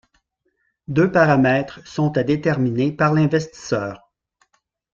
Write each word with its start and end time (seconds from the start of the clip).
Deux 0.87 1.11
paramètres 1.11 1.85
sont 1.87 2.17
à 2.17 2.23
déterminer 2.23 2.91
par 2.91 3.13
l'investisseur. 3.13 4.11